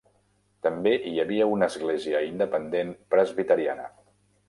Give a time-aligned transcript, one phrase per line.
[0.67, 3.91] També hi havia una església independent presbiteriana.